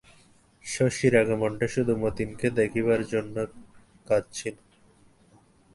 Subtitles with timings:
[0.65, 3.35] শশীর আগমনটা শুধু মতিকে দেখিবার জন্য,
[4.07, 4.55] কাজ ছিল।